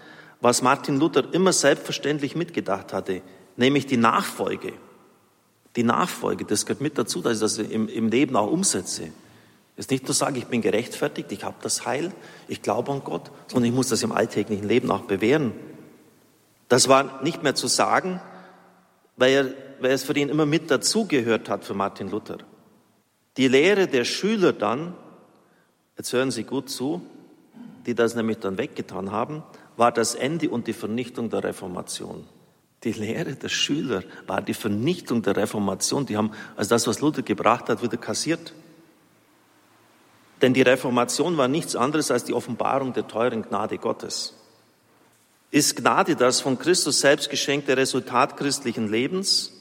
was 0.41 0.61
Martin 0.61 0.99
Luther 0.99 1.33
immer 1.33 1.53
selbstverständlich 1.53 2.35
mitgedacht 2.35 2.93
hatte, 2.93 3.21
nämlich 3.55 3.85
die 3.85 3.97
Nachfolge. 3.97 4.73
Die 5.75 5.83
Nachfolge, 5.83 6.45
das 6.45 6.65
gehört 6.65 6.81
mit 6.81 6.97
dazu, 6.97 7.21
dass 7.21 7.35
ich 7.35 7.39
das 7.39 7.57
im, 7.57 7.87
im 7.87 8.09
Leben 8.09 8.35
auch 8.35 8.51
umsetze. 8.51 9.11
Es 9.81 9.85
ist 9.85 9.91
nicht 9.91 10.05
nur 10.05 10.13
sagen, 10.13 10.35
ich 10.35 10.45
bin 10.45 10.61
gerechtfertigt, 10.61 11.31
ich 11.31 11.43
habe 11.43 11.55
das 11.63 11.87
Heil, 11.87 12.11
ich 12.47 12.61
glaube 12.61 12.91
an 12.91 13.03
Gott, 13.03 13.31
sondern 13.47 13.71
ich 13.71 13.75
muss 13.75 13.87
das 13.87 14.03
im 14.03 14.11
alltäglichen 14.11 14.67
Leben 14.67 14.91
auch 14.91 15.05
bewähren. 15.05 15.53
Das 16.67 16.87
war 16.87 17.23
nicht 17.23 17.41
mehr 17.41 17.55
zu 17.55 17.65
sagen, 17.65 18.21
weil, 19.17 19.31
er, 19.31 19.45
weil 19.81 19.89
es 19.89 20.03
für 20.03 20.15
ihn 20.15 20.29
immer 20.29 20.45
mit 20.45 20.69
dazugehört 20.69 21.49
hat, 21.49 21.65
für 21.65 21.73
Martin 21.73 22.11
Luther. 22.11 22.37
Die 23.37 23.47
Lehre 23.47 23.87
der 23.87 24.05
Schüler 24.05 24.53
dann, 24.53 24.93
jetzt 25.97 26.13
hören 26.13 26.29
Sie 26.29 26.43
gut 26.43 26.69
zu, 26.69 27.01
die 27.87 27.95
das 27.95 28.13
nämlich 28.13 28.37
dann 28.37 28.59
weggetan 28.59 29.11
haben, 29.11 29.41
war 29.77 29.91
das 29.91 30.13
Ende 30.13 30.51
und 30.51 30.67
die 30.67 30.73
Vernichtung 30.73 31.31
der 31.31 31.43
Reformation. 31.43 32.27
Die 32.83 32.91
Lehre 32.91 33.33
der 33.33 33.49
Schüler 33.49 34.03
war 34.27 34.43
die 34.43 34.53
Vernichtung 34.53 35.23
der 35.23 35.37
Reformation. 35.37 36.05
Die 36.05 36.17
haben 36.17 36.33
also 36.55 36.69
das, 36.69 36.85
was 36.85 37.01
Luther 37.01 37.23
gebracht 37.23 37.67
hat, 37.67 37.81
wieder 37.81 37.97
kassiert. 37.97 38.53
Denn 40.41 40.53
die 40.53 40.61
Reformation 40.61 41.37
war 41.37 41.47
nichts 41.47 41.75
anderes 41.75 42.11
als 42.11 42.23
die 42.23 42.33
Offenbarung 42.33 42.93
der 42.93 43.07
teuren 43.07 43.43
Gnade 43.43 43.77
Gottes. 43.77 44.33
Ist 45.51 45.75
Gnade 45.75 46.15
das 46.15 46.41
von 46.41 46.57
Christus 46.57 47.01
selbst 47.01 47.29
geschenkte 47.29 47.77
Resultat 47.77 48.37
christlichen 48.37 48.89
Lebens, 48.89 49.51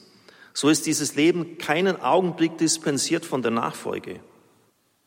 so 0.53 0.69
ist 0.69 0.85
dieses 0.85 1.15
Leben 1.15 1.57
keinen 1.57 2.01
Augenblick 2.01 2.57
dispensiert 2.57 3.25
von 3.25 3.41
der 3.41 3.51
Nachfolge. 3.51 4.19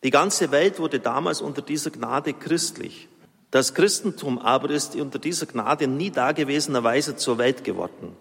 Die 0.03 0.11
ganze 0.11 0.51
Welt 0.51 0.79
wurde 0.79 1.01
damals 1.01 1.41
unter 1.41 1.63
dieser 1.63 1.91
Gnade 1.91 2.35
christlich. 2.35 3.09
Das 3.51 3.75
Christentum 3.75 4.39
aber 4.39 4.71
ist 4.71 4.97
unter 4.97 5.19
dieser 5.19 5.47
Gnade 5.47 5.87
nie 5.87 6.11
dagewesenerweise 6.11 7.17
zur 7.17 7.39
Welt 7.39 7.65
geworden. 7.65 8.17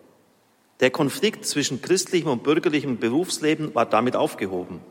Der 0.80 0.92
Konflikt 0.92 1.46
zwischen 1.46 1.82
christlichem 1.82 2.32
und 2.32 2.44
bürgerlichem 2.44 2.98
Berufsleben 3.00 3.74
war 3.76 3.86
damit 3.86 4.16
aufgehoben. 4.16 4.82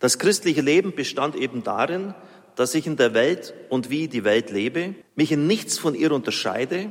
Das 0.00 0.18
christliche 0.18 0.62
Leben 0.62 0.94
bestand 0.94 1.36
eben 1.36 1.62
darin, 1.62 2.14
dass 2.56 2.74
ich 2.74 2.86
in 2.86 2.96
der 2.96 3.14
Welt 3.14 3.54
und 3.68 3.90
wie 3.90 4.08
die 4.08 4.24
Welt 4.24 4.50
lebe, 4.50 4.94
mich 5.14 5.30
in 5.30 5.46
nichts 5.46 5.78
von 5.78 5.94
ihr 5.94 6.10
unterscheide, 6.12 6.90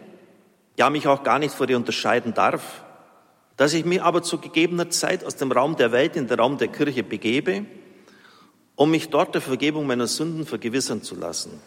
ja 0.78 0.90
mich 0.90 1.08
auch 1.08 1.24
gar 1.24 1.40
nicht 1.40 1.54
vor 1.54 1.68
ihr 1.70 1.76
unterscheiden 1.78 2.34
darf, 2.34 2.84
dass 3.58 3.74
ich 3.74 3.84
mich 3.84 4.02
aber 4.02 4.24
zu 4.24 4.38
gegebener 4.38 4.90
Zeit 4.90 5.26
aus 5.26 5.36
dem 5.36 5.52
Raum 5.52 5.76
der 5.76 5.92
Welt 5.92 6.16
in 6.16 6.28
den 6.28 6.40
Raum 6.40 6.58
der 6.58 6.70
Kirche 6.70 7.04
begebe, 7.04 7.66
um 8.76 8.92
mich 8.92 9.10
dort 9.10 9.36
der 9.36 9.42
Vergebung 9.42 9.86
meiner 9.86 10.08
Sünden 10.08 10.46
vergewissern 10.46 11.04
zu 11.04 11.16
lassen. 11.16 11.60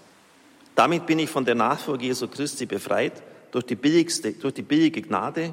Damit 0.75 1.05
bin 1.05 1.19
ich 1.19 1.29
von 1.29 1.45
der 1.45 1.55
Nachfolge 1.55 2.07
Jesu 2.07 2.29
Christi 2.29 2.65
befreit 2.65 3.23
durch 3.51 3.67
die, 3.67 3.75
billigste, 3.75 4.33
durch 4.33 4.55
die 4.55 4.63
billige 4.63 5.03
Gnade, 5.03 5.53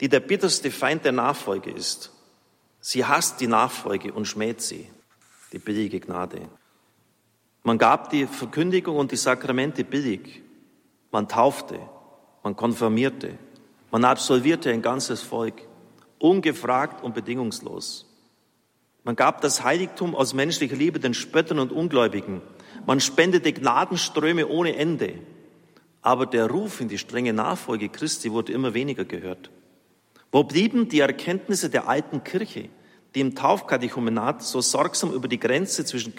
die 0.00 0.08
der 0.08 0.20
bitterste 0.20 0.70
Feind 0.70 1.04
der 1.04 1.12
Nachfolge 1.12 1.70
ist. 1.72 2.12
Sie 2.80 3.04
hasst 3.04 3.40
die 3.40 3.48
Nachfolge 3.48 4.12
und 4.12 4.26
schmäht 4.26 4.60
sie, 4.60 4.88
die 5.54 5.58
billige 5.58 6.00
Gnade. 6.00 6.42
Man 7.62 7.78
gab 7.78 8.10
die 8.10 8.26
Verkündigung 8.26 8.96
und 8.96 9.10
die 9.10 9.16
Sakramente 9.16 9.84
billig. 9.84 10.42
Man 11.10 11.28
taufte, 11.28 11.78
man 12.42 12.56
konfirmierte, 12.56 13.38
man 13.90 14.04
absolvierte 14.04 14.70
ein 14.70 14.82
ganzes 14.82 15.22
Volk, 15.22 15.62
ungefragt 16.18 17.02
und 17.02 17.14
bedingungslos. 17.14 18.06
Man 19.04 19.16
gab 19.16 19.40
das 19.40 19.64
Heiligtum 19.64 20.14
aus 20.14 20.34
menschlicher 20.34 20.76
Liebe 20.76 21.00
den 21.00 21.14
Spöttern 21.14 21.58
und 21.58 21.72
Ungläubigen 21.72 22.42
man 22.86 23.00
spendete 23.00 23.52
Gnadenströme 23.52 24.48
ohne 24.48 24.76
Ende. 24.76 25.14
Aber 26.02 26.26
der 26.26 26.50
Ruf 26.50 26.80
in 26.80 26.88
die 26.88 26.98
strenge 26.98 27.32
Nachfolge 27.32 27.88
Christi 27.88 28.30
wurde 28.32 28.52
immer 28.52 28.74
weniger 28.74 29.04
gehört. 29.04 29.50
Wo 30.30 30.44
blieben 30.44 30.88
die 30.88 31.00
Erkenntnisse 31.00 31.70
der 31.70 31.88
alten 31.88 32.24
Kirche, 32.24 32.68
die 33.14 33.20
im 33.20 33.34
Taufkatechumenat 33.34 34.42
so 34.42 34.60
sorgsam 34.60 35.12
über 35.12 35.28
die 35.28 35.38
Grenze 35.38 35.84
zwischen 35.84 36.14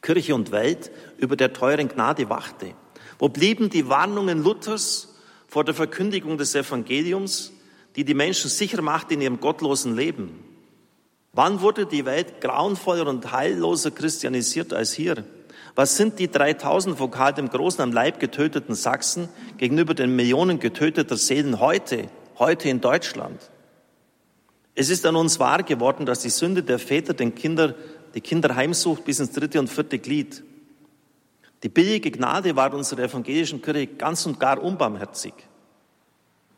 Kirche 0.00 0.34
und 0.34 0.50
Welt, 0.50 0.90
über 1.18 1.36
der 1.36 1.52
teuren 1.52 1.88
Gnade 1.88 2.28
wachte? 2.28 2.74
Wo 3.18 3.28
blieben 3.28 3.70
die 3.70 3.88
Warnungen 3.88 4.42
Luthers 4.42 5.14
vor 5.46 5.64
der 5.64 5.74
Verkündigung 5.74 6.38
des 6.38 6.54
Evangeliums, 6.54 7.52
die 7.96 8.04
die 8.04 8.14
Menschen 8.14 8.50
sicher 8.50 8.82
macht 8.82 9.10
in 9.10 9.20
ihrem 9.20 9.40
gottlosen 9.40 9.96
Leben? 9.96 10.42
Wann 11.32 11.60
wurde 11.60 11.86
die 11.86 12.06
Welt 12.06 12.40
grauenvoller 12.40 13.06
und 13.06 13.32
heilloser 13.32 13.90
christianisiert 13.90 14.72
als 14.72 14.92
hier? 14.92 15.24
Was 15.74 15.98
sind 15.98 16.18
die 16.18 16.30
3000 16.30 16.98
vokal 16.98 17.34
dem 17.34 17.50
Großen 17.50 17.82
am 17.82 17.92
Leib 17.92 18.18
getöteten 18.18 18.74
Sachsen 18.74 19.28
gegenüber 19.58 19.92
den 19.92 20.16
Millionen 20.16 20.58
getöteter 20.58 21.18
Seelen 21.18 21.60
heute, 21.60 22.08
heute 22.38 22.70
in 22.70 22.80
Deutschland? 22.80 23.38
Es 24.78 24.90
ist 24.90 25.06
an 25.06 25.16
uns 25.16 25.40
wahr 25.40 25.62
geworden, 25.62 26.04
dass 26.04 26.20
die 26.20 26.28
Sünde 26.28 26.62
der 26.62 26.78
Väter 26.78 27.14
den 27.14 27.34
Kinder, 27.34 27.74
die 28.14 28.20
Kinder 28.20 28.54
heimsucht 28.54 29.06
bis 29.06 29.18
ins 29.18 29.32
dritte 29.32 29.58
und 29.58 29.68
vierte 29.68 29.98
Glied. 29.98 30.44
Die 31.62 31.70
billige 31.70 32.10
Gnade 32.10 32.54
war 32.56 32.74
unserer 32.74 33.04
evangelischen 33.04 33.62
Kirche 33.62 33.86
ganz 33.86 34.26
und 34.26 34.38
gar 34.38 34.62
unbarmherzig. 34.62 35.32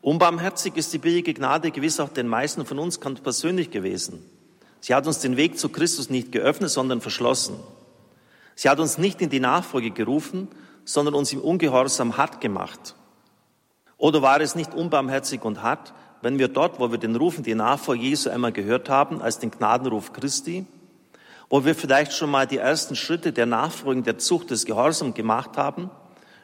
Unbarmherzig 0.02 0.76
ist 0.76 0.92
die 0.92 0.98
billige 0.98 1.32
Gnade 1.32 1.70
gewiss 1.70 2.00
auch 2.00 2.08
den 2.08 2.26
meisten 2.26 2.66
von 2.66 2.80
uns 2.80 2.98
ganz 2.98 3.20
persönlich 3.20 3.70
gewesen. 3.70 4.24
Sie 4.80 4.94
hat 4.94 5.06
uns 5.06 5.20
den 5.20 5.36
Weg 5.36 5.56
zu 5.56 5.68
Christus 5.68 6.10
nicht 6.10 6.32
geöffnet, 6.32 6.70
sondern 6.70 7.00
verschlossen. 7.00 7.54
Sie 8.56 8.68
hat 8.68 8.80
uns 8.80 8.98
nicht 8.98 9.22
in 9.22 9.30
die 9.30 9.38
Nachfolge 9.38 9.92
gerufen, 9.92 10.48
sondern 10.84 11.14
uns 11.14 11.32
im 11.32 11.40
Ungehorsam 11.40 12.16
hart 12.16 12.40
gemacht. 12.40 12.96
Oder 13.96 14.22
war 14.22 14.40
es 14.40 14.56
nicht 14.56 14.74
unbarmherzig 14.74 15.44
und 15.44 15.62
hart, 15.62 15.94
wenn 16.22 16.38
wir 16.38 16.48
dort, 16.48 16.80
wo 16.80 16.90
wir 16.90 16.98
den 16.98 17.16
Ruf 17.16 17.38
in 17.38 17.44
die 17.44 17.54
Nachfolge 17.54 18.02
Jesu 18.02 18.30
einmal 18.30 18.52
gehört 18.52 18.88
haben, 18.88 19.22
als 19.22 19.38
den 19.38 19.50
Gnadenruf 19.50 20.12
Christi, 20.12 20.66
wo 21.48 21.64
wir 21.64 21.74
vielleicht 21.74 22.12
schon 22.12 22.30
mal 22.30 22.46
die 22.46 22.58
ersten 22.58 22.96
Schritte 22.96 23.32
der 23.32 23.46
Nachfolge 23.46 24.02
der 24.02 24.18
Zucht 24.18 24.50
des 24.50 24.66
Gehorsams 24.66 25.14
gemacht 25.14 25.56
haben, 25.56 25.90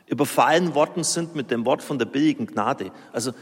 überfallen 0.07 0.75
worden 0.75 1.05
sind 1.05 1.35
mit 1.35 1.51
dem 1.51 1.65
Wort 1.65 1.83
von 1.83 1.99
der 1.99 2.07
billigen 2.07 2.47
Gnade. 2.47 2.91
Also 3.13 3.33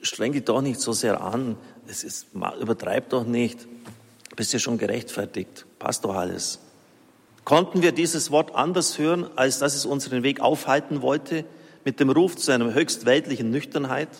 streng 0.00 0.32
dich 0.32 0.44
doch 0.44 0.60
nicht 0.60 0.80
so 0.80 0.92
sehr 0.92 1.20
an, 1.20 1.56
es 1.86 2.04
ist, 2.04 2.28
übertreib 2.60 3.10
doch 3.10 3.24
nicht, 3.24 3.66
bist 4.36 4.52
ja 4.52 4.58
schon 4.58 4.78
gerechtfertigt, 4.78 5.66
passt 5.78 6.04
doch 6.04 6.14
alles. 6.14 6.60
Konnten 7.44 7.82
wir 7.82 7.92
dieses 7.92 8.30
Wort 8.30 8.54
anders 8.54 8.98
hören, 8.98 9.26
als 9.36 9.58
dass 9.58 9.74
es 9.74 9.86
unseren 9.86 10.22
Weg 10.22 10.40
aufhalten 10.40 11.02
wollte, 11.02 11.44
mit 11.84 11.98
dem 11.98 12.10
Ruf 12.10 12.36
zu 12.36 12.52
einer 12.52 12.74
höchst 12.74 13.06
weltlichen 13.06 13.50
Nüchternheit? 13.50 14.10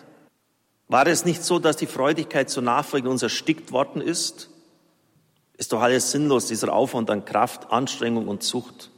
War 0.88 1.07
es 1.07 1.26
nicht 1.26 1.45
so, 1.45 1.59
dass 1.59 1.76
die 1.76 1.87
Freudigkeit 1.87 2.49
zur 2.49 2.62
Nachfolge 2.62 3.11
uns 3.11 3.23
erstickt 3.23 3.73
worden 3.73 4.00
ist? 4.00 4.49
Ist 5.59 5.73
doch 5.73 5.83
alles 5.83 6.11
sinnlos, 6.11 6.47
dieser 6.47 6.73
Aufwand 6.73 7.11
an 7.11 7.25
Kraft, 7.25 7.71
Anstrengung 7.71 8.26
und 8.26 8.42
Zucht. 8.42 8.90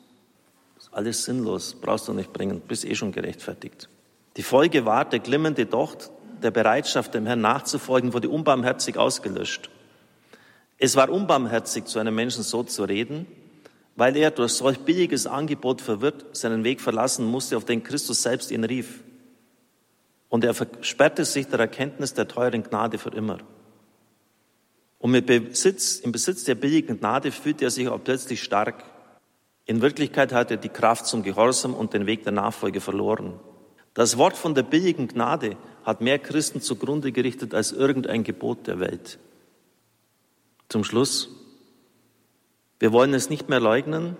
Ist 0.78 0.90
alles 0.92 1.24
sinnlos, 1.24 1.74
brauchst 1.80 2.06
du 2.06 2.12
nicht 2.12 2.32
bringen, 2.32 2.60
bist 2.60 2.84
eh 2.84 2.94
schon 2.94 3.10
gerechtfertigt. 3.10 3.88
Die 4.36 4.42
Folge 4.44 4.84
war, 4.84 5.04
der 5.04 5.18
glimmende 5.18 5.66
Docht 5.66 6.10
der 6.42 6.52
Bereitschaft, 6.52 7.14
dem 7.14 7.26
Herrn 7.26 7.40
nachzufolgen, 7.40 8.12
wurde 8.12 8.28
unbarmherzig 8.28 8.96
ausgelöscht. 8.96 9.68
Es 10.78 10.96
war 10.96 11.10
unbarmherzig, 11.10 11.86
zu 11.86 11.98
einem 11.98 12.14
Menschen 12.14 12.42
so 12.42 12.62
zu 12.62 12.84
reden, 12.84 13.26
weil 13.96 14.16
er 14.16 14.30
durch 14.30 14.52
solch 14.52 14.78
billiges 14.78 15.26
Angebot 15.26 15.80
verwirrt 15.80 16.36
seinen 16.36 16.62
Weg 16.64 16.80
verlassen 16.80 17.26
musste, 17.26 17.56
auf 17.56 17.64
den 17.64 17.82
Christus 17.82 18.22
selbst 18.22 18.50
ihn 18.50 18.64
rief. 18.64 19.00
Und 20.30 20.44
er 20.44 20.54
versperrte 20.54 21.26
sich 21.26 21.48
der 21.48 21.60
Erkenntnis 21.60 22.14
der 22.14 22.28
teuren 22.28 22.62
Gnade 22.62 22.96
für 22.96 23.10
immer. 23.10 23.38
Und 24.98 25.10
mit 25.10 25.26
Besitz, 25.26 25.96
im 25.96 26.12
Besitz 26.12 26.44
der 26.44 26.54
billigen 26.54 27.00
Gnade 27.00 27.32
fühlte 27.32 27.64
er 27.64 27.70
sich 27.70 27.88
auch 27.88 28.02
plötzlich 28.02 28.42
stark. 28.42 28.84
In 29.66 29.82
Wirklichkeit 29.82 30.32
hat 30.32 30.50
er 30.50 30.56
die 30.56 30.68
Kraft 30.68 31.06
zum 31.06 31.22
Gehorsam 31.22 31.74
und 31.74 31.92
den 31.94 32.06
Weg 32.06 32.22
der 32.22 32.32
Nachfolge 32.32 32.80
verloren. 32.80 33.38
Das 33.92 34.18
Wort 34.18 34.36
von 34.36 34.54
der 34.54 34.62
billigen 34.62 35.08
Gnade 35.08 35.56
hat 35.84 36.00
mehr 36.00 36.18
Christen 36.18 36.60
zugrunde 36.60 37.12
gerichtet 37.12 37.52
als 37.54 37.72
irgendein 37.72 38.22
Gebot 38.22 38.66
der 38.66 38.78
Welt. 38.78 39.18
Zum 40.68 40.84
Schluss. 40.84 41.28
Wir 42.78 42.92
wollen 42.92 43.14
es 43.14 43.30
nicht 43.30 43.48
mehr 43.48 43.60
leugnen, 43.60 44.16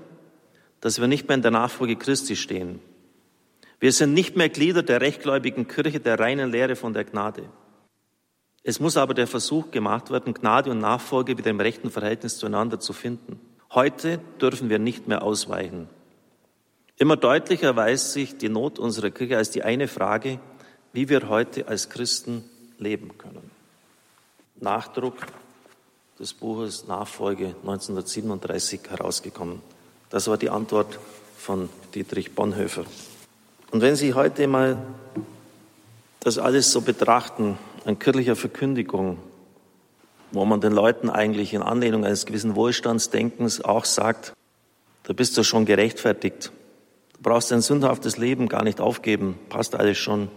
dass 0.81 1.01
wir 1.01 1.07
nicht 1.07 1.29
mehr 1.29 1.37
in 1.37 1.43
der 1.43 1.53
Nachfolge 1.53 1.95
Christi 1.97 2.35
stehen. 2.35 2.81
Wir 3.81 3.93
sind 3.93 4.13
nicht 4.13 4.37
mehr 4.37 4.51
Glieder 4.51 4.83
der 4.83 5.01
rechtgläubigen 5.01 5.67
Kirche 5.67 6.01
der 6.01 6.19
reinen 6.21 6.51
Lehre 6.53 6.77
von 6.77 6.93
der 6.93 7.05
Gnade. 7.05 7.49
Es 8.63 8.79
muss 8.79 8.99
aber 8.99 9.15
der 9.15 9.27
Versuch 9.27 9.71
gemacht 9.71 10.11
werden, 10.11 10.35
Gnade 10.35 10.71
und 10.71 10.81
Nachfolge 10.81 11.39
wieder 11.39 11.51
im 11.51 11.61
rechten 11.61 11.91
Verhältnis 11.91 12.37
zueinander 12.37 12.79
zu 12.79 12.93
finden. 12.93 13.41
Heute 13.73 14.21
dürfen 14.39 14.69
wir 14.69 14.79
nicht 14.79 15.09
mehr 15.09 15.23
ausweichen. 15.23 15.89
Immer 16.99 17.17
deutlicher 17.17 17.69
erweist 17.69 18.13
sich 18.13 18.37
die 18.37 18.51
Not 18.51 18.79
unserer 18.79 19.09
Kirche 19.09 19.39
als 19.39 19.51
die 19.51 19.63
eine 19.63 19.89
Frage, 19.89 20.39
wie 20.93 21.09
wir 21.09 21.31
heute 21.31 21.67
als 21.67 21.89
Christen 21.89 22.45
leben 22.77 23.17
können. 23.17 23.51
Nachdruck 24.57 25.17
des 26.19 26.35
Buches 26.35 26.87
Nachfolge 26.87 27.55
1937 27.63 28.81
herausgekommen. 28.91 29.63
Das 30.11 30.29
war 30.29 30.37
die 30.37 30.51
Antwort 30.51 30.99
von 31.39 31.71
Dietrich 31.95 32.35
Bonhoeffer. 32.35 32.85
Und 33.71 33.83
wenn 33.83 33.95
Sie 33.95 34.15
heute 34.15 34.49
mal 34.49 34.79
das 36.21 36.39
alles 36.39 36.73
so 36.73 36.81
betrachten, 36.81 37.57
an 37.85 37.99
kirchlicher 37.99 38.37
Verkündigung, 38.37 39.19
wo 40.33 40.45
man 40.45 40.61
den 40.61 40.73
Leuten 40.73 41.09
eigentlich 41.09 41.55
in 41.55 41.63
Anlehnung 41.63 42.05
eines 42.05 42.27
gewissen 42.27 42.57
Wohlstandsdenkens 42.57 43.65
auch 43.65 43.85
sagt, 43.85 44.35
da 45.05 45.13
bist 45.13 45.37
du 45.37 45.43
schon 45.43 45.65
gerechtfertigt. 45.65 46.53
Du 47.15 47.23
brauchst 47.23 47.51
dein 47.51 47.63
sündhaftes 47.63 48.17
Leben 48.17 48.49
gar 48.49 48.65
nicht 48.65 48.81
aufgeben, 48.81 49.39
passt 49.49 49.75
alles 49.75 49.99
schon. 49.99 50.29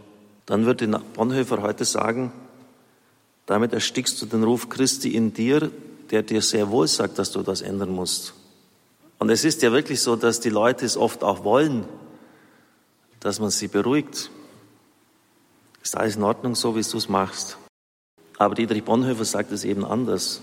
Dann 0.45 0.65
würde 0.65 0.87
Bonhoeffer 1.15 1.61
heute 1.61 1.85
sagen, 1.85 2.31
damit 3.45 3.73
erstickst 3.73 4.21
du 4.21 4.25
den 4.25 4.43
Ruf 4.43 4.69
Christi 4.69 5.15
in 5.15 5.33
dir, 5.33 5.71
der 6.11 6.21
dir 6.21 6.41
sehr 6.41 6.69
wohl 6.69 6.87
sagt, 6.87 7.19
dass 7.19 7.31
du 7.31 7.41
das 7.41 7.61
ändern 7.61 7.89
musst. 7.89 8.33
Und 9.19 9.29
es 9.29 9.43
ist 9.43 9.61
ja 9.61 9.71
wirklich 9.71 10.01
so, 10.01 10.15
dass 10.15 10.39
die 10.39 10.49
Leute 10.49 10.85
es 10.85 10.97
oft 10.97 11.23
auch 11.23 11.43
wollen, 11.43 11.85
dass 13.23 13.39
man 13.39 13.49
sie 13.49 13.69
beruhigt. 13.69 14.29
Ist 15.81 15.97
alles 15.97 16.17
in 16.17 16.23
Ordnung, 16.23 16.55
so 16.55 16.75
wie 16.75 16.81
du 16.81 16.97
es 16.97 17.07
machst. 17.07 17.57
Aber 18.37 18.53
Dietrich 18.53 18.83
Bonhoeffer 18.83 19.25
sagt 19.25 19.51
es 19.53 19.63
eben 19.63 19.85
anders. 19.85 20.41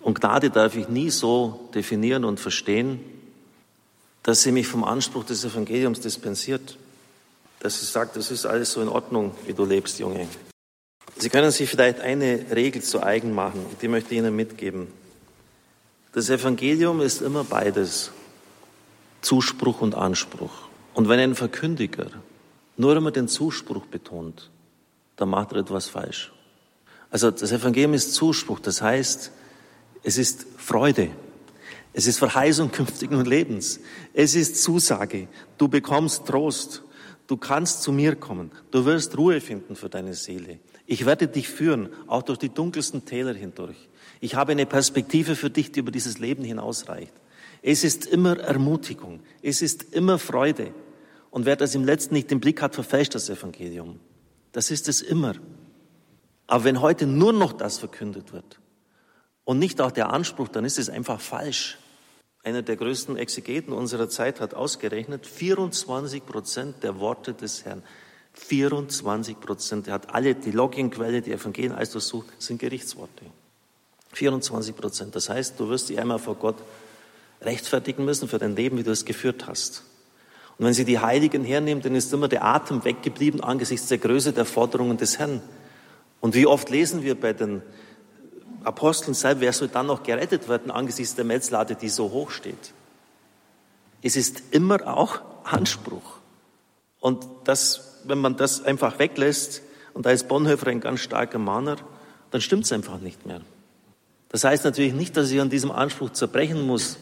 Und 0.00 0.18
Gnade 0.18 0.50
darf 0.50 0.74
ich 0.74 0.88
nie 0.88 1.10
so 1.10 1.68
definieren 1.74 2.24
und 2.24 2.40
verstehen, 2.40 2.98
dass 4.22 4.42
sie 4.42 4.52
mich 4.52 4.66
vom 4.66 4.84
Anspruch 4.84 5.24
des 5.24 5.44
Evangeliums 5.44 6.00
dispensiert. 6.00 6.78
Dass 7.60 7.78
sie 7.78 7.86
sagt, 7.86 8.16
es 8.16 8.30
ist 8.30 8.46
alles 8.46 8.72
so 8.72 8.80
in 8.80 8.88
Ordnung, 8.88 9.34
wie 9.46 9.52
du 9.52 9.64
lebst, 9.64 9.98
Junge. 9.98 10.26
Sie 11.18 11.28
können 11.28 11.50
sich 11.50 11.68
vielleicht 11.68 12.00
eine 12.00 12.46
Regel 12.54 12.82
zu 12.82 13.02
eigen 13.02 13.34
machen, 13.34 13.64
die 13.82 13.88
möchte 13.88 14.14
ich 14.14 14.18
Ihnen 14.18 14.34
mitgeben. 14.34 14.88
Das 16.12 16.30
Evangelium 16.30 17.00
ist 17.02 17.20
immer 17.20 17.44
beides, 17.44 18.12
Zuspruch 19.20 19.82
und 19.82 19.94
Anspruch. 19.94 20.71
Und 20.94 21.08
wenn 21.08 21.20
ein 21.20 21.34
Verkündiger 21.34 22.06
nur 22.76 22.96
immer 22.96 23.10
den 23.10 23.28
Zuspruch 23.28 23.86
betont, 23.86 24.50
dann 25.16 25.30
macht 25.30 25.52
er 25.52 25.58
etwas 25.58 25.88
falsch. 25.88 26.32
Also 27.10 27.30
das 27.30 27.52
Evangelium 27.52 27.94
ist 27.94 28.14
Zuspruch, 28.14 28.60
das 28.60 28.80
heißt, 28.80 29.30
es 30.02 30.18
ist 30.18 30.46
Freude, 30.56 31.10
es 31.92 32.06
ist 32.06 32.18
Verheißung 32.18 32.72
künftigen 32.72 33.24
Lebens, 33.24 33.80
es 34.14 34.34
ist 34.34 34.62
Zusage, 34.62 35.28
du 35.58 35.68
bekommst 35.68 36.26
Trost, 36.26 36.82
du 37.26 37.36
kannst 37.36 37.82
zu 37.82 37.92
mir 37.92 38.16
kommen, 38.16 38.50
du 38.70 38.84
wirst 38.86 39.16
Ruhe 39.18 39.40
finden 39.40 39.76
für 39.76 39.90
deine 39.90 40.14
Seele. 40.14 40.58
Ich 40.86 41.06
werde 41.06 41.28
dich 41.28 41.48
führen, 41.48 41.90
auch 42.06 42.22
durch 42.22 42.38
die 42.38 42.48
dunkelsten 42.48 43.04
Täler 43.04 43.34
hindurch. 43.34 43.76
Ich 44.20 44.34
habe 44.34 44.52
eine 44.52 44.66
Perspektive 44.66 45.36
für 45.36 45.50
dich, 45.50 45.72
die 45.72 45.80
über 45.80 45.90
dieses 45.90 46.18
Leben 46.18 46.44
hinausreicht. 46.44 47.12
Es 47.62 47.84
ist 47.84 48.06
immer 48.06 48.38
Ermutigung, 48.38 49.20
es 49.40 49.62
ist 49.62 49.94
immer 49.94 50.18
Freude, 50.18 50.74
und 51.30 51.46
wer 51.46 51.56
das 51.56 51.74
im 51.74 51.84
letzten 51.84 52.14
nicht 52.14 52.30
im 52.30 52.40
Blick 52.40 52.60
hat, 52.60 52.74
verfälscht 52.74 53.14
das 53.14 53.30
Evangelium. 53.30 53.98
Das 54.52 54.70
ist 54.70 54.86
es 54.86 55.00
immer. 55.00 55.34
Aber 56.46 56.64
wenn 56.64 56.82
heute 56.82 57.06
nur 57.06 57.32
noch 57.32 57.54
das 57.54 57.78
verkündet 57.78 58.34
wird 58.34 58.60
und 59.44 59.58
nicht 59.58 59.80
auch 59.80 59.92
der 59.92 60.12
Anspruch, 60.12 60.48
dann 60.48 60.66
ist 60.66 60.78
es 60.78 60.90
einfach 60.90 61.20
falsch. 61.20 61.78
Einer 62.44 62.60
der 62.60 62.76
größten 62.76 63.16
Exegeten 63.16 63.72
unserer 63.72 64.10
Zeit 64.10 64.40
hat 64.40 64.52
ausgerechnet, 64.52 65.26
24 65.26 66.26
Prozent 66.26 66.82
der 66.82 66.98
Worte 66.98 67.32
des 67.32 67.64
Herrn, 67.64 67.82
24 68.34 69.40
Prozent, 69.40 69.88
er 69.88 69.94
hat 69.94 70.14
alle, 70.14 70.34
die 70.34 70.50
Loginquelle, 70.50 71.22
die 71.22 71.32
Evangelien 71.32 71.72
alles 71.72 71.92
durchsucht, 71.92 72.28
sind 72.38 72.58
Gerichtsworte. 72.58 73.24
24 74.12 74.76
Prozent. 74.76 75.16
Das 75.16 75.30
heißt, 75.30 75.58
du 75.58 75.68
wirst 75.70 75.88
dich 75.88 75.98
einmal 75.98 76.18
vor 76.18 76.34
Gott 76.34 76.56
rechtfertigen 77.44 78.04
müssen 78.04 78.28
für 78.28 78.38
dein 78.38 78.56
Leben, 78.56 78.78
wie 78.78 78.82
du 78.82 78.90
es 78.90 79.04
geführt 79.04 79.46
hast. 79.46 79.84
Und 80.58 80.66
wenn 80.66 80.74
Sie 80.74 80.84
die 80.84 80.98
Heiligen 80.98 81.44
hernehmen, 81.44 81.82
dann 81.82 81.94
ist 81.94 82.12
immer 82.12 82.28
der 82.28 82.44
Atem 82.44 82.84
weggeblieben 82.84 83.40
angesichts 83.40 83.88
der 83.88 83.98
Größe 83.98 84.32
der 84.32 84.44
Forderungen 84.44 84.96
des 84.96 85.18
Herrn. 85.18 85.40
Und 86.20 86.34
wie 86.34 86.46
oft 86.46 86.70
lesen 86.70 87.02
wir 87.02 87.18
bei 87.18 87.32
den 87.32 87.62
Aposteln 88.64 89.14
sei, 89.14 89.36
wer 89.40 89.52
soll 89.52 89.68
dann 89.68 89.86
noch 89.86 90.02
gerettet 90.02 90.48
werden 90.48 90.70
angesichts 90.70 91.14
der 91.14 91.24
Metzlade, 91.24 91.74
die 91.74 91.88
so 91.88 92.10
hoch 92.10 92.30
steht? 92.30 92.72
Es 94.02 94.16
ist 94.16 94.42
immer 94.50 94.86
auch 94.86 95.20
Anspruch. 95.44 96.18
Und 97.00 97.26
das, 97.44 97.98
wenn 98.04 98.18
man 98.18 98.36
das 98.36 98.64
einfach 98.64 98.98
weglässt, 98.98 99.62
und 99.94 100.06
da 100.06 100.10
ist 100.10 100.28
Bonhoeffer 100.28 100.68
ein 100.68 100.80
ganz 100.80 101.00
starker 101.00 101.38
Mahner, 101.38 101.76
dann 102.30 102.40
stimmt 102.40 102.64
es 102.64 102.72
einfach 102.72 102.98
nicht 103.00 103.26
mehr. 103.26 103.40
Das 104.28 104.44
heißt 104.44 104.64
natürlich 104.64 104.94
nicht, 104.94 105.16
dass 105.16 105.30
ich 105.30 105.40
an 105.40 105.50
diesem 105.50 105.70
Anspruch 105.70 106.10
zerbrechen 106.10 106.66
muss, 106.66 106.98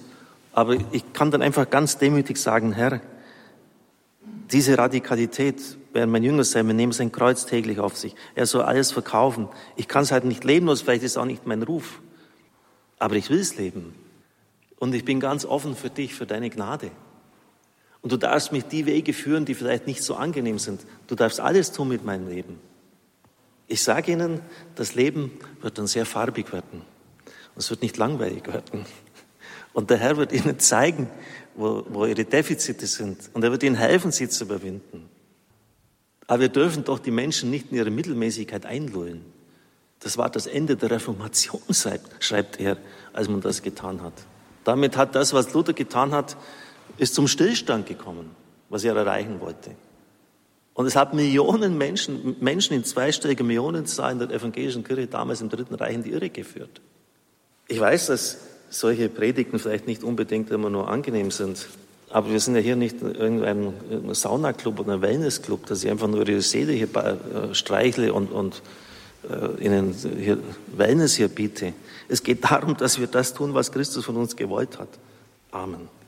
aber 0.52 0.76
ich 0.92 1.12
kann 1.12 1.30
dann 1.30 1.42
einfach 1.42 1.70
ganz 1.70 1.98
demütig 1.98 2.36
sagen, 2.36 2.72
Herr, 2.72 3.00
diese 4.50 4.76
Radikalität, 4.76 5.60
während 5.92 6.12
mein 6.12 6.24
Jünger 6.24 6.44
sein, 6.44 6.66
wir 6.66 6.74
nehmen 6.74 6.92
sein 6.92 7.12
Kreuz 7.12 7.46
täglich 7.46 7.78
auf 7.78 7.96
sich. 7.96 8.14
Er 8.34 8.46
soll 8.46 8.62
alles 8.62 8.90
verkaufen. 8.90 9.48
Ich 9.76 9.86
kann 9.86 10.02
es 10.02 10.12
halt 10.12 10.24
nicht 10.24 10.44
leben, 10.44 10.68
und 10.68 10.78
vielleicht 10.78 11.04
ist 11.04 11.12
es 11.12 11.16
auch 11.16 11.24
nicht 11.24 11.46
mein 11.46 11.62
Ruf. 11.62 12.00
Aber 12.98 13.14
ich 13.14 13.30
will 13.30 13.38
es 13.38 13.56
leben. 13.56 13.94
Und 14.78 14.94
ich 14.94 15.04
bin 15.04 15.20
ganz 15.20 15.44
offen 15.44 15.76
für 15.76 15.90
dich, 15.90 16.14
für 16.14 16.26
deine 16.26 16.50
Gnade. 16.50 16.90
Und 18.02 18.12
du 18.12 18.16
darfst 18.16 18.50
mich 18.50 18.64
die 18.64 18.86
Wege 18.86 19.12
führen, 19.12 19.44
die 19.44 19.54
vielleicht 19.54 19.86
nicht 19.86 20.02
so 20.02 20.14
angenehm 20.14 20.58
sind. 20.58 20.80
Du 21.06 21.14
darfst 21.14 21.38
alles 21.38 21.70
tun 21.72 21.88
mit 21.88 22.04
meinem 22.04 22.28
Leben. 22.28 22.58
Ich 23.68 23.82
sage 23.82 24.12
Ihnen, 24.12 24.40
das 24.74 24.94
Leben 24.94 25.30
wird 25.60 25.78
dann 25.78 25.86
sehr 25.86 26.06
farbig 26.06 26.52
werden. 26.52 26.82
Und 27.54 27.58
es 27.58 27.70
wird 27.70 27.82
nicht 27.82 27.96
langweilig 27.98 28.46
werden. 28.46 28.84
Und 29.72 29.90
der 29.90 29.98
Herr 29.98 30.16
wird 30.16 30.32
Ihnen 30.32 30.58
zeigen, 30.58 31.08
wo, 31.54 31.84
wo 31.88 32.06
ihre 32.06 32.24
Defizite 32.24 32.86
sind. 32.86 33.30
Und 33.32 33.44
er 33.44 33.50
wird 33.50 33.62
ihnen 33.62 33.76
helfen, 33.76 34.12
sie 34.12 34.28
zu 34.28 34.44
überwinden. 34.44 35.08
Aber 36.26 36.40
wir 36.40 36.48
dürfen 36.48 36.84
doch 36.84 36.98
die 36.98 37.10
Menschen 37.10 37.50
nicht 37.50 37.70
in 37.70 37.76
ihre 37.76 37.90
Mittelmäßigkeit 37.90 38.66
einlullen. 38.66 39.24
Das 40.00 40.16
war 40.16 40.30
das 40.30 40.46
Ende 40.46 40.76
der 40.76 40.90
Reformation, 40.92 41.60
schreibt 42.20 42.60
er, 42.60 42.78
als 43.12 43.28
man 43.28 43.40
das 43.40 43.62
getan 43.62 44.02
hat. 44.02 44.14
Damit 44.64 44.96
hat 44.96 45.14
das, 45.14 45.32
was 45.32 45.52
Luther 45.52 45.72
getan 45.72 46.12
hat, 46.12 46.36
ist 46.98 47.14
zum 47.14 47.28
Stillstand 47.28 47.86
gekommen, 47.86 48.30
was 48.68 48.84
er 48.84 48.96
erreichen 48.96 49.40
wollte. 49.40 49.72
Und 50.72 50.86
es 50.86 50.96
hat 50.96 51.12
Millionen 51.12 51.76
Menschen, 51.76 52.36
Menschen 52.40 52.74
in 52.74 52.84
zweistelliger 52.84 53.44
Millionenzahl 53.44 54.12
in 54.12 54.18
der 54.20 54.30
evangelischen 54.30 54.84
Kirche 54.84 55.08
damals 55.08 55.40
im 55.40 55.50
Dritten 55.50 55.74
Reich 55.74 55.94
in 55.94 56.02
die 56.04 56.10
Irre 56.10 56.30
geführt. 56.30 56.80
Ich 57.66 57.78
weiß, 57.78 58.06
dass 58.06 58.38
solche 58.70 59.08
Predigten 59.08 59.58
vielleicht 59.58 59.86
nicht 59.86 60.02
unbedingt 60.02 60.50
immer 60.50 60.70
nur 60.70 60.88
angenehm 60.88 61.30
sind. 61.30 61.66
Aber 62.08 62.30
wir 62.30 62.40
sind 62.40 62.56
ja 62.56 62.60
hier 62.60 62.76
nicht 62.76 63.02
in 63.02 63.14
irgendeinem 63.14 63.72
Saunaclub 64.14 64.80
oder 64.80 64.94
einem 64.94 65.02
Wellnessclub, 65.02 65.66
dass 65.66 65.84
ich 65.84 65.90
einfach 65.90 66.08
nur 66.08 66.26
ihre 66.26 66.42
Seele 66.42 66.72
hier 66.72 66.88
äh, 66.96 67.54
streichle 67.54 68.12
und, 68.12 68.32
und 68.32 68.62
äh, 69.28 69.64
ihnen 69.64 69.94
hier 70.18 70.38
Wellness 70.76 71.14
hier 71.14 71.28
biete. 71.28 71.72
Es 72.08 72.22
geht 72.22 72.44
darum, 72.44 72.76
dass 72.76 72.98
wir 72.98 73.06
das 73.06 73.34
tun, 73.34 73.54
was 73.54 73.70
Christus 73.70 74.04
von 74.04 74.16
uns 74.16 74.34
gewollt 74.34 74.78
hat. 74.78 74.88
Amen. 75.52 75.99